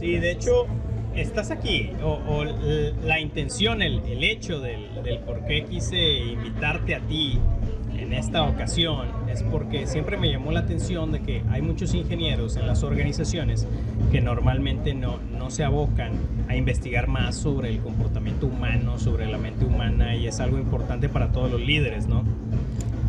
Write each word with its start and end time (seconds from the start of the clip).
Sí, 0.00 0.16
de 0.16 0.30
hecho, 0.30 0.66
estás 1.14 1.50
aquí, 1.50 1.90
o, 2.02 2.42
la 3.04 3.20
intención, 3.20 3.82
el, 3.82 4.00
el 4.06 4.24
hecho 4.24 4.58
del, 4.58 4.88
del, 5.04 5.18
por 5.18 5.44
qué 5.44 5.66
quise 5.66 6.20
invitarte 6.20 6.94
a 6.94 7.00
ti 7.00 7.38
en 7.98 8.14
esta 8.14 8.44
ocasión 8.44 9.08
es 9.28 9.42
porque 9.42 9.86
siempre 9.86 10.16
me 10.16 10.30
llamó 10.30 10.52
la 10.52 10.60
atención 10.60 11.12
de 11.12 11.20
que 11.20 11.42
hay 11.50 11.60
muchos 11.60 11.92
ingenieros 11.92 12.56
en 12.56 12.66
las 12.66 12.82
organizaciones 12.82 13.68
que 14.10 14.22
normalmente 14.22 14.94
no, 14.94 15.18
no 15.18 15.50
se 15.50 15.64
abocan 15.64 16.12
a 16.48 16.56
investigar 16.56 17.06
más 17.06 17.36
sobre 17.36 17.68
el 17.68 17.80
comportamiento 17.80 18.46
humano, 18.46 18.98
sobre 18.98 19.26
la 19.26 19.36
mente 19.36 19.66
humana 19.66 20.16
y 20.16 20.26
es 20.26 20.40
algo 20.40 20.56
importante 20.56 21.10
para 21.10 21.30
todos 21.30 21.50
los 21.50 21.60
líderes, 21.60 22.06
¿no? 22.08 22.24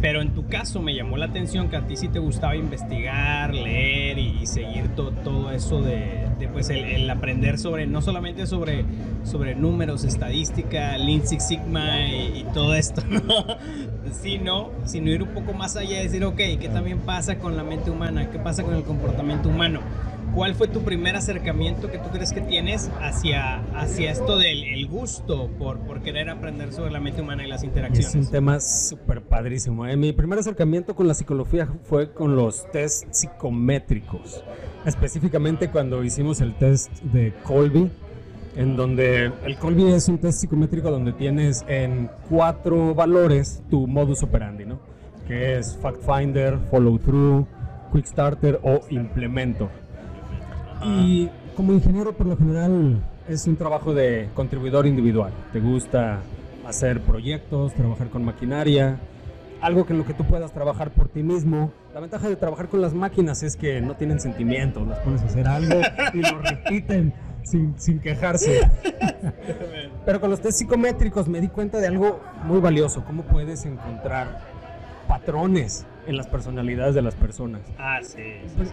Pero 0.02 0.21
en 0.21 0.34
tu 0.34 0.45
caso 0.48 0.81
me 0.81 0.94
llamó 0.94 1.16
la 1.16 1.27
atención 1.27 1.70
que 1.70 1.77
a 1.77 1.88
ti 1.88 1.95
sí 1.95 2.09
te 2.09 2.20
gustaba 2.20 2.58
investigar, 2.58 3.53
leer 3.53 4.17
y, 4.17 4.45
seguir 4.45 4.89
todo 4.95 5.52
eso 5.52 5.81
de, 5.81 6.26
pues 6.48 6.70
el, 6.70 7.09
aprender 7.09 7.58
sobre, 7.58 7.88
no 7.88 8.02
solamente 8.02 8.48
sobre, 8.48 8.86
sobre 9.23 9.55
números, 9.55 10.04
estadística, 10.04 10.98
Lean 10.98 11.27
Six 11.27 11.48
Sigma 11.48 12.08
y, 12.08 12.45
todo 12.54 12.73
esto, 12.76 13.02
¿no? 13.09 13.22
sino, 14.12 14.70
sino 14.85 15.12
ir 15.12 15.23
un 15.23 15.30
poco 15.30 15.54
más 15.54 15.76
allá 15.76 15.99
y 15.99 16.04
decir, 16.04 16.23
ok, 16.23 16.38
¿qué 16.38 16.70
también 16.72 16.99
pasa 16.99 17.38
con 17.38 17.58
la 17.58 17.63
mente 17.63 17.91
humana? 17.91 18.30
¿Qué 18.30 18.40
pasa 18.40 18.63
con 18.63 18.76
el 18.76 18.84
comportamiento 18.84 19.49
humano? 19.49 19.82
¿Cuál 20.34 20.55
fue 20.55 20.70
tu 20.70 20.81
primer 20.81 21.17
acercamiento 21.17 21.91
que 21.91 21.98
tú 21.98 22.09
crees 22.09 22.31
que 22.31 22.40
tienes 22.40 22.90
hacia, 23.02 23.58
hacia 23.76 24.12
esto 24.12 24.38
del 24.38 24.63
el 24.63 24.88
gusto 24.88 25.49
por, 25.59 25.80
por 25.80 26.02
querer 26.02 26.30
aprender 26.30 26.71
sobre 26.71 26.90
la 26.90 27.02
mente 27.02 27.21
humana 27.21 27.44
y 27.45 27.49
las 27.49 27.66
interacciones? 27.66 28.16
Es 28.16 28.26
un 28.27 28.31
tema 28.31 28.62
súper 28.62 29.21
padrísimo. 29.23 29.85
¿eh? 29.85 29.98
Mi 29.98 30.13
primer 30.13 30.40
acercamiento 30.40 30.95
con 30.95 31.09
la 31.09 31.16
psicología 31.16 31.67
fue 31.84 32.13
con 32.13 32.38
los 32.38 32.70
test 32.71 33.07
psicométricos. 33.12 34.41
Específicamente 34.85 35.70
cuando 35.70 36.02
hicimos 36.02 36.40
el 36.40 36.55
test 36.55 36.91
de 37.02 37.34
Colby, 37.43 37.91
en 38.55 38.77
donde 38.77 39.34
el 39.46 39.57
Colby 39.57 39.91
es 39.91 40.07
un 40.07 40.18
test 40.18 40.40
psicométrico 40.40 40.90
donde 40.90 41.12
tienes 41.12 41.65
en 41.68 42.09
cuatro 42.29 42.96
valores 42.96 43.62
tu 43.70 43.85
modus 43.85 44.24
operandi, 44.24 44.63
¿no? 44.63 44.79
Que 45.27 45.57
es 45.57 45.77
fact 45.77 46.02
finder, 46.05 46.57
follow 46.70 46.98
through, 46.98 47.46
quick 47.91 48.05
starter 48.05 48.62
o 48.63 48.79
implemento. 48.90 49.70
Y 50.84 51.29
como 51.55 51.74
ingeniero, 51.74 52.13
por 52.13 52.27
lo 52.27 52.37
general, 52.37 53.01
es 53.27 53.48
un 53.48 53.55
trabajo 53.55 53.93
de 53.93 54.29
contribuidor 54.34 54.87
individual. 54.87 55.32
Te 55.54 55.60
gusta 55.60 56.21
hacer 56.68 57.01
proyectos, 57.01 57.74
trabajar 57.74 58.10
con 58.10 58.24
maquinaria, 58.24 58.99
algo 59.62 59.85
que 59.85 59.93
en 59.93 59.99
lo 59.99 60.05
que 60.05 60.13
tú 60.13 60.24
puedas 60.26 60.52
trabajar 60.52 60.91
por 60.91 61.07
ti 61.09 61.24
mismo. 61.24 61.71
La 61.93 61.99
ventaja 61.99 62.27
de 62.29 62.35
trabajar 62.35 62.68
con 62.68 62.82
las 62.82 62.93
máquinas 62.93 63.43
es 63.43 63.55
que 63.55 63.82
no 63.82 63.96
tienen 63.96 64.19
sentimientos, 64.19 64.88
las 64.88 65.00
pones 65.00 65.22
a 65.22 65.25
hacer 65.25 65.47
algo 65.47 65.81
y 66.13 66.22
lo 66.22 66.40
repiten 66.40 67.13
sin, 67.44 67.79
sin 67.79 68.00
quejarse. 68.00 68.62
Pero 70.06 70.19
con 70.19 70.29
los 70.29 70.41
test 70.41 70.57
psicométricos 70.57 71.28
me 71.28 71.41
di 71.41 71.47
cuenta 71.47 71.79
de 71.79 71.88
algo 71.88 72.19
muy 72.46 72.59
valioso, 72.59 73.03
cómo 73.06 73.24
puedes 73.24 73.66
encontrar 73.66 74.41
patrones 75.07 75.85
en 76.07 76.18
las 76.18 76.28
personalidades 76.28 76.96
de 76.96 77.02
las 77.02 77.16
personas. 77.16 77.62
Ah, 77.78 78.00
sí. 78.02 78.24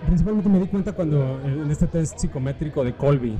Principalmente 0.06 0.48
me 0.48 0.60
di 0.60 0.66
cuenta 0.66 0.92
cuando 0.92 1.40
en 1.44 1.70
este 1.70 1.86
test 1.86 2.18
psicométrico 2.18 2.84
de 2.84 2.94
Colby, 2.94 3.36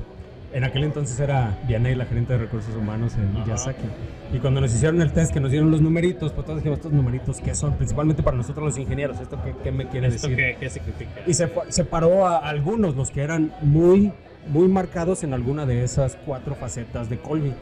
en 0.52 0.64
aquel 0.64 0.84
entonces 0.84 1.18
era 1.20 1.58
Vianey, 1.66 1.94
la 1.94 2.06
gerente 2.06 2.32
de 2.32 2.38
recursos 2.38 2.74
humanos 2.74 3.14
en 3.16 3.44
Yasaki. 3.44 3.84
Y 4.32 4.38
cuando 4.38 4.60
nos 4.60 4.74
hicieron 4.74 5.00
el 5.02 5.12
test, 5.12 5.32
que 5.32 5.40
nos 5.40 5.50
dieron 5.50 5.70
los 5.70 5.80
numeritos, 5.80 6.32
pues 6.32 6.46
todos 6.46 6.60
dijimos, 6.60 6.78
estos 6.78 6.92
numeritos, 6.92 7.40
¿qué 7.40 7.54
son? 7.54 7.74
Principalmente 7.74 8.22
para 8.22 8.36
nosotros 8.36 8.64
los 8.64 8.78
ingenieros, 8.78 9.20
¿esto 9.20 9.38
qué, 9.62 9.72
me 9.72 9.88
quiere 9.88 10.10
decir? 10.10 10.34
Qué, 10.34 10.56
qué 10.58 10.70
significa? 10.70 11.10
Y 11.26 11.34
se 11.34 11.50
separó 11.68 12.26
a 12.26 12.38
algunos, 12.38 12.96
los 12.96 13.10
que 13.10 13.22
eran 13.22 13.52
muy, 13.60 14.12
muy 14.48 14.68
marcados 14.68 15.22
en 15.22 15.34
alguna 15.34 15.66
de 15.66 15.84
esas 15.84 16.16
cuatro 16.24 16.54
facetas 16.54 17.10
de 17.10 17.18
Colby 17.18 17.52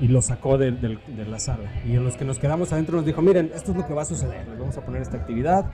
y 0.00 0.08
lo 0.08 0.22
sacó 0.22 0.56
de, 0.56 0.98
la 1.28 1.38
sala. 1.38 1.70
Y 1.86 1.94
en 1.94 2.04
los 2.04 2.16
que 2.16 2.24
nos 2.24 2.38
quedamos 2.38 2.72
adentro 2.72 2.96
nos 2.96 3.04
dijo, 3.04 3.20
miren, 3.20 3.50
esto 3.54 3.72
es 3.72 3.76
lo 3.76 3.86
que 3.86 3.92
va 3.92 4.02
a 4.02 4.06
suceder, 4.06 4.48
les 4.48 4.58
vamos 4.58 4.76
a 4.76 4.84
poner 4.84 5.02
esta 5.02 5.18
actividad 5.18 5.66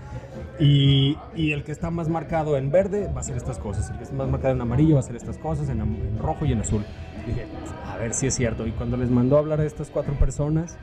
y, 0.59 1.17
y, 1.35 1.53
el 1.53 1.63
que 1.65 1.73
está 1.73 1.91
más 1.91 2.09
marcado 2.09 2.57
en 2.57 2.71
verde 2.71 3.07
va 3.09 3.19
a 3.19 3.21
hacer 3.21 3.37
estas 3.37 3.59
cosas, 3.59 3.89
el 3.91 3.99
que 3.99 4.05
está 4.05 4.17
más 4.17 4.29
marcado 4.29 4.55
en 4.55 4.61
amarillo 4.61 4.95
va 4.95 5.01
a 5.01 5.05
hacer 5.05 5.17
estas 5.17 5.39
cosas, 5.39 5.69
en, 5.69 6.19
rojo 6.19 6.45
y 6.45 6.53
en 6.53 6.61
azul. 6.61 6.85
dije, 7.27 7.47
a 7.87 7.97
ver 7.99 8.15
si 8.15 8.27
es 8.27 8.35
cierto. 8.35 8.67
Y 8.67 8.73
cuando 8.73 8.97
les 8.97 9.11
mandó 9.11 9.37
a 9.37 9.41
hablar 9.41 9.61
a 9.61 9.65
estas 9.65 9.91
cuatro 9.91 10.15
personas 10.15 10.77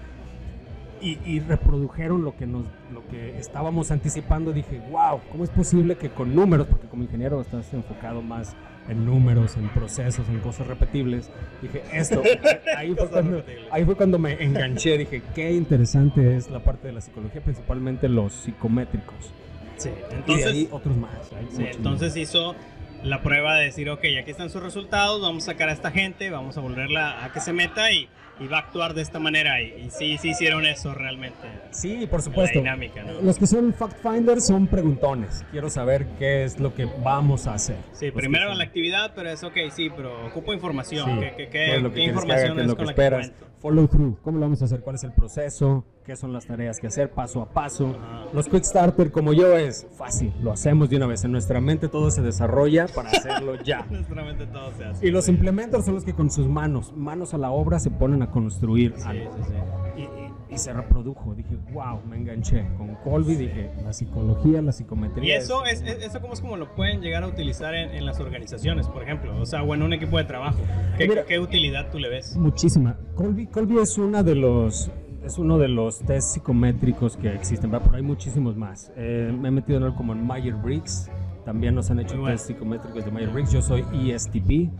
y, 1.03 1.19
y 1.25 1.39
reprodujeron 1.41 2.23
lo 2.23 2.35
que, 2.35 2.47
nos, 2.47 2.65
lo 2.91 3.05
que 3.09 3.37
estábamos 3.37 3.91
anticipando, 3.91 4.53
dije, 4.53 4.81
wow, 4.89 5.19
¿cómo 5.31 5.43
es 5.43 5.49
posible 5.49 5.97
que 5.97 6.09
con 6.09 6.33
números, 6.33 6.67
porque 6.67 6.87
como 6.87 7.03
ingeniero 7.03 7.41
estás 7.41 7.73
enfocado 7.73 8.21
más 8.21 8.55
en 8.87 9.05
números, 9.05 9.55
en 9.57 9.69
procesos, 9.69 10.27
en 10.29 10.39
cosas 10.39 10.67
repetibles. 10.67 11.29
Dije, 11.61 11.83
esto, 11.93 12.21
ahí 12.77 12.93
fue, 12.95 13.09
cuando, 13.09 13.43
ahí 13.71 13.85
fue 13.85 13.95
cuando 13.95 14.19
me 14.19 14.43
enganché, 14.43 14.97
dije, 14.97 15.21
qué 15.33 15.51
interesante 15.51 16.35
es 16.35 16.49
la 16.49 16.59
parte 16.59 16.87
de 16.87 16.93
la 16.93 17.01
psicología, 17.01 17.41
principalmente 17.41 18.09
los 18.09 18.33
psicométricos. 18.33 19.33
Sí, 19.77 19.89
entonces, 20.11 20.45
y 20.45 20.49
ahí 20.49 20.69
otros 20.71 20.95
más. 20.97 21.11
Sí, 21.51 21.65
entonces 21.71 22.15
hizo 22.15 22.55
la 23.03 23.21
prueba 23.21 23.55
de 23.55 23.65
decir, 23.65 23.89
ok, 23.89 24.03
aquí 24.19 24.31
están 24.31 24.49
sus 24.49 24.63
resultados, 24.63 25.21
vamos 25.21 25.43
a 25.43 25.51
sacar 25.51 25.69
a 25.69 25.73
esta 25.73 25.91
gente, 25.91 26.29
vamos 26.29 26.57
a 26.57 26.61
volverla 26.61 27.23
a 27.23 27.31
que 27.31 27.39
se 27.39 27.53
meta 27.53 27.91
y 27.91 28.09
y 28.39 28.47
va 28.47 28.57
a 28.57 28.59
actuar 28.61 28.93
de 28.93 29.01
esta 29.01 29.19
manera. 29.19 29.61
Y, 29.61 29.89
sí, 29.89 30.17
sí 30.17 30.29
hicieron 30.29 30.65
eso 30.65 30.93
realmente. 30.93 31.47
Sí, 31.71 32.07
por 32.07 32.21
supuesto. 32.21 32.59
dinámica, 32.59 33.03
Los 33.21 33.37
que 33.37 33.47
son 33.47 33.73
fact 33.73 34.01
finders 34.01 34.47
son 34.47 34.67
preguntones. 34.67 35.45
Quiero 35.51 35.69
saber 35.69 36.05
qué 36.17 36.43
es 36.43 36.59
lo 36.59 36.73
que 36.73 36.85
vamos 37.03 37.47
a 37.47 37.53
hacer. 37.53 37.77
Sí, 37.93 38.11
primero 38.11 38.53
la 38.53 38.63
actividad, 38.63 39.13
pero 39.15 39.29
es 39.29 39.43
ok, 39.43 39.57
sí, 39.71 39.89
pero 39.95 40.27
ocupo 40.27 40.53
información. 40.53 41.19
¿Qué, 41.19 41.49
qué, 41.49 42.03
información 42.03 42.59
es, 42.59 42.67
lo 42.67 42.75
que 42.75 42.83
esperas? 42.83 43.31
follow 43.63 43.87
through, 43.87 44.17
cómo 44.21 44.39
lo 44.39 44.43
vamos 44.43 44.61
a 44.61 44.65
hacer, 44.65 44.81
cuál 44.81 44.97
es 44.97 45.05
el 45.05 45.13
proceso, 45.13 45.85
qué 46.05 46.17
son 46.17 46.33
las 46.33 46.45
tareas 46.45 46.81
que 46.81 46.87
hacer 46.87 47.11
paso 47.11 47.41
a 47.41 47.49
paso. 47.49 47.95
Los 48.33 48.49
quick 48.49 48.65
starter 48.65 49.09
como 49.09 49.31
yo 49.31 49.55
es 49.55 49.87
fácil, 49.97 50.33
lo 50.41 50.51
hacemos 50.51 50.89
de 50.89 50.97
una 50.97 51.07
vez. 51.07 51.23
En 51.23 51.31
nuestra 51.31 51.61
mente 51.61 51.87
todo 51.87 52.11
se 52.11 52.21
desarrolla 52.21 52.87
para 52.93 53.09
hacerlo 53.09 53.55
ya. 53.63 53.79
en 53.89 53.93
nuestra 53.93 54.23
mente 54.23 54.47
todo 54.47 54.71
se 54.77 54.85
hace. 54.85 55.07
Y 55.07 55.11
los 55.11 55.27
implementos 55.29 55.85
son 55.85 55.95
los 55.95 56.03
que 56.03 56.13
con 56.13 56.29
sus 56.29 56.47
manos, 56.47 56.93
manos 56.95 57.33
a 57.33 57.37
la 57.37 57.51
obra, 57.51 57.79
se 57.79 57.91
ponen 57.91 58.21
a 58.21 58.31
construir 58.31 58.95
algo. 59.05 59.31
Sí, 59.37 59.43
sí. 59.47 60.01
Y, 60.01 60.53
y 60.53 60.57
se 60.57 60.73
reprodujo. 60.73 61.33
Dije, 61.35 61.57
wow, 61.71 62.01
me 62.07 62.17
enganché. 62.17 62.65
Con 62.77 62.95
Colby 62.95 63.35
dije, 63.35 63.71
la 63.83 63.93
psicología, 63.93 64.61
la 64.61 64.71
psicometría. 64.71 65.35
Y 65.35 65.37
eso 65.37 65.65
es, 65.65 65.81
eso 65.81 66.21
como 66.21 66.33
es 66.33 66.41
como 66.41 66.57
lo 66.57 66.73
pueden 66.75 67.01
llegar 67.01 67.23
a 67.23 67.27
utilizar 67.27 67.73
en, 67.73 68.05
las 68.05 68.19
organizaciones, 68.19 68.87
por 68.87 69.03
ejemplo. 69.03 69.35
O 69.39 69.45
sea, 69.45 69.63
o 69.63 69.73
en 69.73 69.81
un 69.81 69.93
equipo 69.93 70.17
de 70.17 70.25
trabajo. 70.25 70.59
¿Qué, 70.97 71.23
¿qué 71.27 71.39
utilidad 71.39 71.89
tú 71.91 71.99
le 71.99 72.09
ves? 72.09 72.35
Muchísima. 72.35 72.97
Colby, 73.15 73.47
Colby 73.47 73.79
es 73.79 73.97
una 73.97 74.23
de 74.23 74.35
los 74.35 74.91
es 75.23 75.37
uno 75.37 75.57
de 75.57 75.69
los 75.69 75.99
test 75.99 76.33
psicométricos 76.33 77.15
que 77.15 77.33
existen, 77.33 77.71
pero 77.71 77.95
hay 77.95 78.01
muchísimos 78.01 78.57
más. 78.57 78.91
Eh, 78.97 79.33
me 79.33 79.47
he 79.47 79.51
metido 79.51 79.77
en 79.77 79.83
algo 79.85 79.95
como 79.95 80.11
en 80.11 80.27
Myers-Briggs, 80.27 81.09
también 81.45 81.75
nos 81.75 81.89
han 81.91 81.99
hecho 81.99 82.23
test 82.25 82.47
psicométricos 82.47 83.05
de 83.05 83.11
Myers-Briggs, 83.11 83.51
yo 83.51 83.61
soy 83.61 83.85
ESTP, 83.93 84.71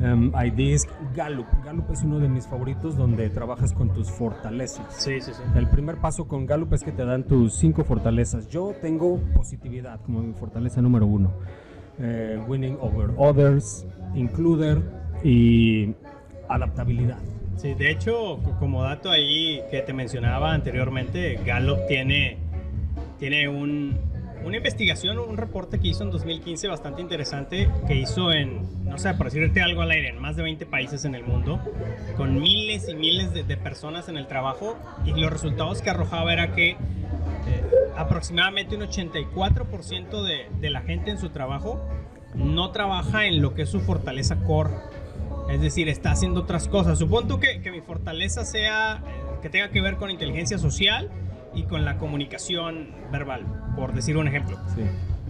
Um, 0.00 0.32
iDisk, 0.46 0.88
Gallup. 1.14 1.46
Gallup 1.64 1.90
es 1.90 2.02
uno 2.04 2.20
de 2.20 2.28
mis 2.28 2.46
favoritos 2.46 2.96
donde 2.96 3.30
trabajas 3.30 3.72
con 3.72 3.92
tus 3.92 4.10
fortalezas. 4.10 4.86
Sí, 4.90 5.20
sí, 5.20 5.32
sí. 5.34 5.42
El 5.56 5.66
primer 5.66 5.96
paso 5.96 6.28
con 6.28 6.46
Gallup 6.46 6.72
es 6.74 6.84
que 6.84 6.92
te 6.92 7.04
dan 7.04 7.24
tus 7.24 7.54
cinco 7.54 7.82
fortalezas. 7.84 8.48
Yo 8.48 8.74
tengo 8.80 9.18
positividad 9.34 10.00
como 10.02 10.20
mi 10.20 10.34
fortaleza 10.34 10.80
número 10.80 11.06
uno. 11.06 11.32
Eh, 11.98 12.40
winning 12.46 12.78
over 12.80 13.10
others, 13.16 13.84
includer 14.14 14.80
y 15.24 15.94
adaptabilidad. 16.48 17.18
Sí, 17.56 17.74
de 17.74 17.90
hecho, 17.90 18.38
como 18.60 18.84
dato 18.84 19.10
ahí 19.10 19.62
que 19.68 19.80
te 19.82 19.92
mencionaba 19.92 20.54
anteriormente, 20.54 21.40
Gallup 21.44 21.88
tiene, 21.88 22.38
tiene 23.18 23.48
un, 23.48 23.96
una 24.44 24.56
investigación, 24.56 25.18
un 25.18 25.36
reporte 25.36 25.78
que 25.78 25.88
hizo 25.88 26.02
en 26.02 26.10
2015 26.10 26.68
bastante 26.68 27.02
interesante, 27.02 27.70
que 27.86 27.94
hizo 27.94 28.32
en, 28.32 28.84
no 28.84 28.98
sé, 28.98 29.14
por 29.14 29.26
decirte 29.26 29.60
algo 29.60 29.82
al 29.82 29.90
aire, 29.90 30.08
en 30.08 30.20
más 30.20 30.36
de 30.36 30.42
20 30.42 30.66
países 30.66 31.04
en 31.04 31.14
el 31.14 31.24
mundo, 31.24 31.60
con 32.16 32.40
miles 32.40 32.88
y 32.88 32.94
miles 32.94 33.32
de, 33.32 33.56
personas 33.56 34.08
en 34.08 34.16
el 34.16 34.26
trabajo, 34.26 34.76
y 35.04 35.12
los 35.18 35.32
resultados 35.32 35.82
que 35.82 35.90
arrojaba 35.90 36.32
era 36.32 36.52
que 36.52 36.70
eh, 36.70 36.76
aproximadamente 37.96 38.76
un 38.76 38.82
84% 38.82 40.22
de, 40.22 40.46
de 40.60 40.70
la 40.70 40.82
gente 40.82 41.10
en 41.10 41.18
su 41.18 41.30
trabajo 41.30 41.82
no 42.34 42.70
trabaja 42.70 43.26
en 43.26 43.42
lo 43.42 43.54
que 43.54 43.62
es 43.62 43.68
su 43.68 43.80
fortaleza 43.80 44.36
core. 44.36 44.70
Es 45.50 45.60
decir, 45.60 45.88
está 45.88 46.10
haciendo 46.10 46.40
otras 46.40 46.68
cosas. 46.68 46.98
Supongo 46.98 47.40
que, 47.40 47.60
que 47.62 47.70
mi 47.70 47.80
fortaleza 47.80 48.44
sea, 48.44 49.02
eh, 49.06 49.38
que 49.42 49.48
tenga 49.48 49.70
que 49.70 49.80
ver 49.80 49.96
con 49.96 50.10
inteligencia 50.10 50.58
social, 50.58 51.10
y 51.54 51.64
con 51.64 51.84
la 51.84 51.98
comunicación 51.98 52.88
verbal, 53.10 53.44
por 53.76 53.92
decir 53.92 54.16
un 54.16 54.28
ejemplo. 54.28 54.58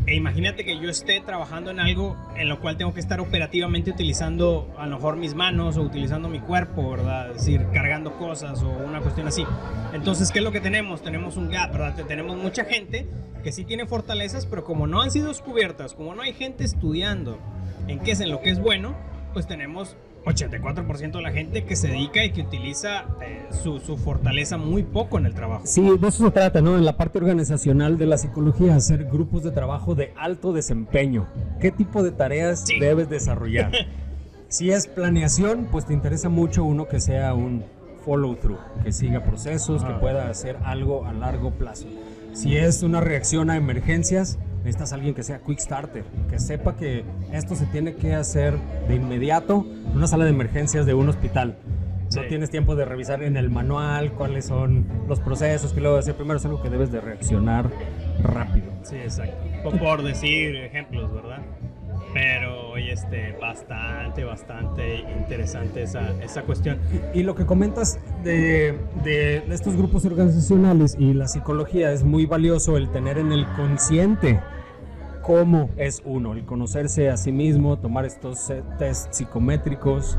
E 0.06 0.14
imagínate 0.14 0.64
que 0.64 0.78
yo 0.78 0.88
esté 0.88 1.20
trabajando 1.20 1.70
en 1.70 1.80
algo 1.80 2.16
en 2.36 2.48
lo 2.48 2.60
cual 2.60 2.78
tengo 2.78 2.94
que 2.94 3.00
estar 3.00 3.20
operativamente 3.20 3.90
utilizando 3.90 4.74
a 4.78 4.86
lo 4.86 4.96
mejor 4.96 5.16
mis 5.16 5.34
manos 5.34 5.76
o 5.76 5.82
utilizando 5.82 6.30
mi 6.30 6.40
cuerpo, 6.40 6.92
¿verdad? 6.92 7.30
Es 7.30 7.44
decir, 7.44 7.66
cargando 7.74 8.14
cosas 8.14 8.62
o 8.62 8.70
una 8.70 9.00
cuestión 9.00 9.28
así. 9.28 9.44
Entonces, 9.92 10.32
¿qué 10.32 10.38
es 10.38 10.44
lo 10.44 10.52
que 10.52 10.60
tenemos? 10.60 11.02
Tenemos 11.02 11.36
un 11.36 11.50
gap, 11.50 11.72
¿verdad? 11.72 11.94
Tenemos 12.06 12.38
mucha 12.38 12.64
gente 12.64 13.06
que 13.42 13.52
sí 13.52 13.64
tiene 13.64 13.86
fortalezas, 13.86 14.46
pero 14.46 14.64
como 14.64 14.86
no 14.86 15.02
han 15.02 15.10
sido 15.10 15.28
descubiertas, 15.28 15.92
como 15.92 16.14
no 16.14 16.22
hay 16.22 16.32
gente 16.32 16.64
estudiando 16.64 17.38
en 17.86 17.98
qué 18.00 18.12
es 18.12 18.20
en 18.20 18.30
lo 18.30 18.40
que 18.40 18.48
es 18.48 18.60
bueno, 18.60 18.96
pues 19.34 19.46
tenemos 19.46 19.96
84% 20.24 21.12
de 21.12 21.22
la 21.22 21.32
gente 21.32 21.64
que 21.64 21.76
se 21.76 21.88
dedica 21.88 22.24
y 22.24 22.30
que 22.30 22.42
utiliza 22.42 23.06
eh, 23.22 23.46
su, 23.50 23.78
su, 23.78 23.96
fortaleza 23.96 24.56
muy 24.56 24.82
poco 24.82 25.18
en 25.18 25.26
el 25.26 25.34
trabajo. 25.34 25.62
Sí, 25.64 25.82
de 25.82 26.08
eso 26.08 26.24
se 26.26 26.30
trata, 26.30 26.60
¿no? 26.60 26.76
En 26.76 26.84
la 26.84 26.96
parte 26.96 27.18
organizacional 27.18 27.98
de 27.98 28.06
la 28.06 28.18
psicología, 28.18 28.74
hacer 28.74 29.04
grupos 29.04 29.42
de 29.42 29.50
trabajo 29.50 29.94
de 29.94 30.12
alto 30.16 30.52
desempeño. 30.52 31.26
¿Qué 31.60 31.70
tipo 31.70 32.02
de 32.02 32.10
tareas 32.10 32.64
sí. 32.66 32.78
debes 32.78 33.08
desarrollar? 33.08 33.72
si 34.48 34.70
es 34.70 34.86
planeación, 34.86 35.68
pues 35.70 35.86
te 35.86 35.94
interesa 35.94 36.28
mucho 36.28 36.64
uno 36.64 36.88
que 36.88 37.00
sea 37.00 37.34
un 37.34 37.64
follow 38.04 38.36
through, 38.36 38.58
que 38.82 38.92
siga 38.92 39.24
procesos, 39.24 39.82
ah. 39.84 39.88
que 39.88 39.94
pueda 39.94 40.28
hacer 40.28 40.58
algo 40.64 41.04
a 41.06 41.12
largo 41.12 41.50
plazo. 41.52 41.86
Si 42.32 42.56
es 42.56 42.82
una 42.82 43.00
reacción 43.00 43.50
a 43.50 43.56
emergencias, 43.56 44.38
necesitas 44.58 44.92
alguien 44.92 45.14
que 45.14 45.22
sea 45.22 45.40
quick 45.40 45.58
starter, 45.58 46.04
que 46.28 46.38
sepa 46.38 46.76
que 46.76 47.04
esto 47.32 47.54
se 47.54 47.66
tiene 47.66 47.94
que 47.94 48.14
hacer 48.14 48.58
de 48.88 48.96
inmediato 48.96 49.66
en 49.90 49.96
una 49.96 50.06
sala 50.06 50.24
de 50.24 50.30
emergencias 50.30 50.86
de 50.86 50.94
un 50.94 51.08
hospital. 51.08 51.56
No 52.16 52.22
tienes 52.22 52.50
tiempo 52.50 52.74
de 52.74 52.84
revisar 52.84 53.22
en 53.22 53.36
el 53.36 53.50
manual 53.50 54.12
cuáles 54.12 54.46
son 54.46 54.86
los 55.08 55.20
procesos 55.20 55.72
que 55.72 55.80
luego 55.80 55.98
hacer. 55.98 56.14
Primero 56.14 56.38
es 56.38 56.44
algo 56.46 56.62
que 56.62 56.70
debes 56.70 56.90
de 56.90 57.00
reaccionar 57.00 57.70
rápido. 58.22 58.66
Sí, 58.82 58.96
exacto. 58.96 59.36
Por 59.78 60.02
decir 60.02 60.56
ejemplos, 60.56 61.12
¿verdad? 61.12 61.42
Pero 62.14 62.70
hoy 62.70 62.90
este, 62.90 63.36
bastante, 63.40 64.24
bastante 64.24 65.00
interesante 65.18 65.82
esa, 65.82 66.12
esa 66.22 66.42
cuestión. 66.42 66.78
Y, 67.14 67.22
lo 67.22 67.34
que 67.34 67.44
comentas 67.44 67.98
de, 68.24 68.78
de, 69.04 69.44
estos 69.50 69.76
grupos 69.76 70.04
organizacionales 70.04 70.96
y 70.98 71.12
la 71.12 71.28
psicología 71.28 71.92
es 71.92 72.04
muy 72.04 72.26
valioso 72.26 72.76
el 72.76 72.90
tener 72.90 73.18
en 73.18 73.32
el 73.32 73.46
consciente 73.54 74.40
cómo 75.28 75.68
es 75.76 76.00
uno, 76.06 76.32
el 76.32 76.46
conocerse 76.46 77.10
a 77.10 77.18
sí 77.18 77.32
mismo, 77.32 77.78
tomar 77.78 78.06
estos 78.06 78.50
test 78.78 79.12
psicométricos, 79.12 80.16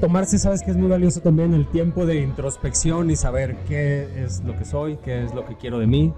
tomarse, 0.00 0.38
sabes 0.38 0.62
que 0.62 0.70
es 0.70 0.76
muy 0.76 0.88
valioso 0.88 1.20
también 1.20 1.54
el 1.54 1.66
tiempo 1.66 2.06
de 2.06 2.20
introspección 2.20 3.10
y 3.10 3.16
saber 3.16 3.56
qué 3.66 4.06
es 4.24 4.44
lo 4.44 4.56
que 4.56 4.64
soy, 4.64 4.96
qué 4.98 5.24
es 5.24 5.34
lo 5.34 5.44
que 5.44 5.56
quiero 5.56 5.80
de 5.80 5.88
mí. 5.88 6.14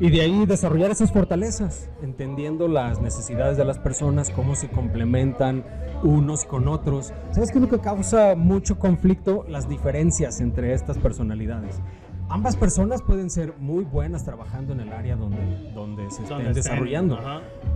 Y 0.00 0.08
de 0.08 0.22
ahí 0.22 0.46
desarrollar 0.46 0.90
esas 0.90 1.12
fortalezas, 1.12 1.90
entendiendo 2.02 2.68
las 2.68 3.02
necesidades 3.02 3.58
de 3.58 3.66
las 3.66 3.78
personas, 3.78 4.30
cómo 4.30 4.56
se 4.56 4.70
complementan 4.70 5.62
unos 6.02 6.46
con 6.46 6.68
otros. 6.68 7.12
¿Sabes 7.32 7.52
qué 7.52 7.58
es 7.58 7.62
lo 7.62 7.68
que 7.68 7.80
causa 7.80 8.34
mucho 8.34 8.78
conflicto? 8.78 9.44
Las 9.46 9.68
diferencias 9.68 10.40
entre 10.40 10.72
estas 10.72 10.96
personalidades 10.96 11.82
ambas 12.30 12.56
personas 12.56 13.02
pueden 13.02 13.28
ser 13.28 13.54
muy 13.58 13.84
buenas 13.84 14.24
trabajando 14.24 14.72
en 14.72 14.80
el 14.80 14.92
área 14.92 15.16
donde, 15.16 15.72
donde 15.74 16.08
se 16.10 16.22
estén 16.22 16.52
desarrollando, 16.54 17.18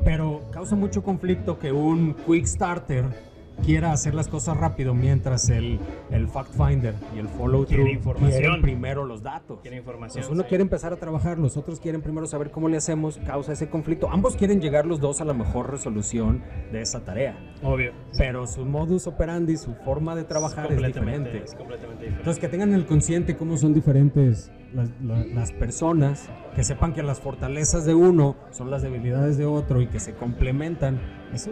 pero 0.05 0.43
causa 0.53 0.77
mucho 0.77 1.03
conflicto 1.03 1.59
que 1.59 1.73
un 1.73 2.15
quick 2.27 2.47
starter 2.47 3.34
quiera 3.65 3.93
hacer 3.93 4.15
las 4.15 4.29
cosas 4.29 4.57
rápido 4.57 4.95
mientras 4.95 5.49
el, 5.49 5.79
el 6.11 6.29
fact 6.29 6.53
finder 6.53 6.95
y 7.15 7.19
el 7.19 7.29
follow 7.29 7.65
through 7.65 7.85
quieren 8.19 8.61
primero 8.61 9.05
los 9.05 9.23
datos. 9.23 9.61
Quiere 9.61 9.79
información. 9.79 10.25
uno 10.31 10.45
quiere 10.47 10.63
empezar 10.63 10.93
a 10.93 10.97
trabajar, 10.97 11.39
los 11.39 11.57
otros 11.57 11.81
quieren 11.81 12.03
primero 12.03 12.27
saber 12.27 12.51
cómo 12.51 12.69
le 12.69 12.77
hacemos, 12.77 13.19
causa 13.27 13.53
ese 13.53 13.69
conflicto. 13.69 14.11
Ambos 14.11 14.37
quieren 14.37 14.61
llegar 14.61 14.87
los 14.87 15.01
dos 15.01 15.21
a 15.21 15.25
la 15.25 15.35
mejor 15.35 15.71
resolución 15.71 16.43
de 16.73 16.83
esa 16.83 17.01
tarea. 17.05 17.37
Obvio. 17.63 17.93
Pero 18.17 18.47
su 18.47 18.65
modus 18.65 19.07
operandi, 19.07 19.57
su 19.57 19.75
forma 19.75 20.15
de 20.15 20.25
trabajar 20.25 20.71
es, 20.73 20.83
diferente. 20.83 21.43
Es 21.45 21.55
completamente 21.55 22.05
diferente. 22.05 22.19
Entonces 22.19 22.41
que 22.41 22.49
tengan 22.49 22.75
el 22.75 22.87
consciente 22.87 23.37
cómo 23.37 23.57
son 23.57 23.73
diferentes 23.73 24.51
las, 24.75 24.91
las, 25.03 25.53
personas, 25.53 26.29
que 26.55 26.65
sepan 26.65 26.93
que 26.93 27.03
las 27.03 27.21
fortalezas 27.21 27.85
de 27.85 27.95
uno 27.95 28.37
son 28.51 28.71
las 28.71 28.83
debilidades 28.83 29.39
de 29.39 29.47
otro 29.47 29.81
y 29.81 29.87
que 29.87 30.01
se 30.01 30.15
complementan. 30.15 31.01
Eso 31.33 31.51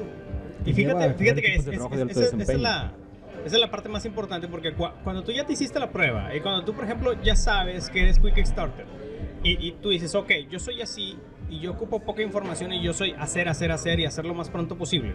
y 0.65 0.73
fíjate, 0.73 1.15
fíjate 1.15 1.43
que 1.43 1.55
es, 1.55 1.67
es, 1.67 1.81
es, 2.09 2.17
esa, 2.17 2.53
es 2.53 2.61
la, 2.61 2.93
esa 3.45 3.57
es 3.57 3.61
la 3.61 3.71
parte 3.71 3.89
más 3.89 4.05
importante 4.05 4.49
porque 4.49 4.73
cu 4.75 4.87
cuando 5.03 5.23
tú 5.23 5.33
ya 5.33 5.45
te 5.45 5.53
hiciste 5.53 5.79
la 5.79 5.91
prueba 5.91 6.35
y 6.35 6.41
cuando 6.41 6.65
tú, 6.65 6.75
por 6.75 6.85
ejemplo, 6.85 7.21
ya 7.23 7.37
sabes 7.37 7.91
que 7.91 8.03
eres 8.03 8.19
Quick 8.19 8.45
Starter 8.45 8.87
y, 9.43 9.69
y, 9.69 9.73
tú 9.73 9.89
dices, 9.89 10.15
ok, 10.15 10.31
yo 10.49 10.59
soy 10.61 10.81
así 10.83 11.17
y 11.51 11.59
yo 11.59 11.73
ocupo 11.73 12.01
poca 12.01 12.23
información 12.23 12.73
y 12.73 12.83
yo 12.83 12.93
soy 12.93 13.15
hacer, 13.19 13.49
hacer, 13.49 13.73
hacer 13.73 13.99
y 13.99 14.05
hacer 14.05 14.25
lo 14.25 14.35
más 14.35 14.49
pronto 14.51 14.77
posible 14.77 15.15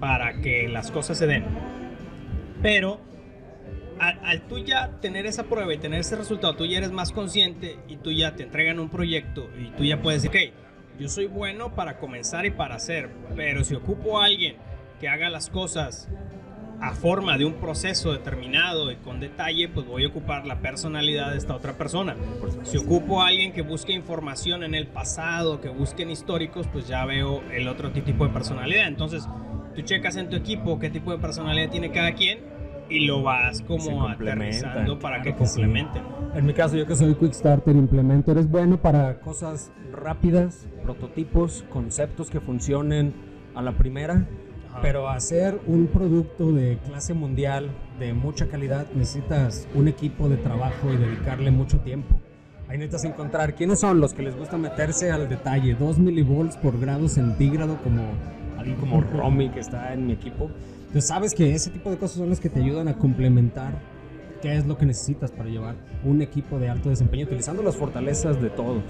para 0.00 0.40
que 0.40 0.68
las 0.68 0.90
cosas 0.90 1.16
se 1.16 1.26
den. 1.26 1.46
Pero 2.60 3.00
al, 3.98 4.20
al, 4.22 4.46
tú 4.48 4.58
ya 4.58 5.00
tener 5.00 5.24
esa 5.24 5.44
prueba 5.44 5.72
y 5.72 5.78
tener 5.78 6.00
ese 6.00 6.16
resultado, 6.16 6.54
tú 6.56 6.66
ya 6.66 6.76
eres 6.76 6.92
más 6.92 7.10
consciente 7.10 7.78
y 7.88 7.96
tú 7.96 8.12
ya 8.12 8.36
te 8.36 8.42
entregan 8.42 8.78
un 8.78 8.90
proyecto 8.90 9.48
y 9.58 9.70
tú 9.70 9.84
ya 9.84 10.02
puedes 10.02 10.22
decir, 10.22 10.50
ok, 10.50 11.00
yo 11.00 11.08
soy 11.08 11.26
bueno 11.26 11.74
para 11.74 11.98
comenzar 11.98 12.44
y 12.44 12.50
para 12.50 12.74
hacer, 12.74 13.10
pero 13.34 13.64
si 13.64 13.74
ocupo 13.74 14.20
a 14.20 14.26
alguien 14.26 14.56
que 15.00 15.08
haga 15.08 15.30
las 15.30 15.50
cosas 15.50 16.08
a 16.80 16.92
forma 16.92 17.38
de 17.38 17.44
un 17.44 17.54
proceso 17.54 18.12
determinado 18.12 18.90
y 18.92 18.96
con 18.96 19.20
detalle, 19.20 19.68
pues 19.68 19.86
voy 19.86 20.04
a 20.04 20.08
ocupar 20.08 20.46
la 20.46 20.60
personalidad 20.60 21.30
de 21.30 21.38
esta 21.38 21.54
otra 21.54 21.72
persona. 21.74 22.14
Si 22.62 22.76
ocupo 22.76 23.22
a 23.22 23.28
alguien 23.28 23.52
que 23.52 23.62
busque 23.62 23.92
información 23.92 24.62
en 24.62 24.74
el 24.74 24.86
pasado, 24.86 25.60
que 25.60 25.68
busquen 25.68 26.10
históricos, 26.10 26.66
pues 26.70 26.86
ya 26.86 27.04
veo 27.06 27.42
el 27.52 27.68
otro 27.68 27.90
tipo 27.92 28.26
de 28.26 28.32
personalidad. 28.32 28.86
Entonces, 28.86 29.26
tú 29.74 29.82
checas 29.82 30.16
en 30.16 30.28
tu 30.28 30.36
equipo 30.36 30.78
qué 30.78 30.90
tipo 30.90 31.10
de 31.12 31.18
personalidad 31.18 31.70
tiene 31.70 31.90
cada 31.90 32.12
quien 32.12 32.40
y 32.90 33.06
lo 33.06 33.22
vas 33.22 33.62
como 33.62 34.06
aterrizando 34.06 34.98
para 34.98 35.22
que 35.22 35.34
complementen. 35.34 36.02
En 36.34 36.44
mi 36.44 36.52
caso, 36.52 36.76
yo 36.76 36.86
que 36.86 36.96
soy 36.96 37.14
Quick 37.14 37.32
Starter, 37.32 37.74
implemento, 37.76 38.32
eres 38.32 38.50
bueno 38.50 38.76
para 38.76 39.20
cosas 39.20 39.72
rápidas, 39.90 40.66
prototipos, 40.82 41.64
conceptos 41.70 42.28
que 42.28 42.40
funcionen 42.40 43.14
a 43.54 43.62
la 43.62 43.72
primera 43.72 44.26
pero 44.82 45.08
hacer 45.08 45.60
un 45.66 45.86
producto 45.86 46.52
de 46.52 46.78
clase 46.86 47.14
mundial, 47.14 47.70
de 47.98 48.12
mucha 48.12 48.48
calidad, 48.48 48.86
necesitas 48.94 49.68
un 49.74 49.88
equipo 49.88 50.28
de 50.28 50.36
trabajo 50.36 50.92
y 50.92 50.96
dedicarle 50.96 51.50
mucho 51.50 51.78
tiempo. 51.78 52.14
Ahí 52.68 52.78
necesitas 52.78 53.04
encontrar 53.04 53.54
quiénes 53.54 53.80
son 53.80 54.00
los 54.00 54.14
que 54.14 54.22
les 54.22 54.36
gusta 54.36 54.56
meterse 54.56 55.10
al 55.10 55.28
detalle. 55.28 55.74
2 55.74 55.98
milivolts 55.98 56.56
por 56.56 56.78
grado 56.80 57.08
centígrado, 57.08 57.78
como 57.82 58.02
alguien 58.58 58.76
como 58.76 59.00
Romy 59.00 59.50
que 59.50 59.60
está 59.60 59.92
en 59.92 60.06
mi 60.06 60.12
equipo. 60.14 60.50
Entonces 60.86 61.06
sabes 61.06 61.34
que 61.34 61.54
ese 61.54 61.70
tipo 61.70 61.90
de 61.90 61.98
cosas 61.98 62.18
son 62.18 62.30
las 62.30 62.40
que 62.40 62.48
te 62.48 62.60
ayudan 62.60 62.88
a 62.88 62.94
complementar 62.94 63.72
qué 64.40 64.56
es 64.56 64.66
lo 64.66 64.76
que 64.76 64.86
necesitas 64.86 65.30
para 65.30 65.48
llevar 65.48 65.74
un 66.04 66.22
equipo 66.22 66.58
de 66.58 66.68
alto 66.68 66.88
desempeño, 66.88 67.24
utilizando 67.24 67.62
las 67.62 67.76
fortalezas 67.76 68.40
de 68.40 68.50
todos. 68.50 68.84